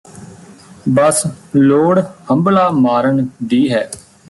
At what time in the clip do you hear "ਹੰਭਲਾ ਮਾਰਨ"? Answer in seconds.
2.31-3.25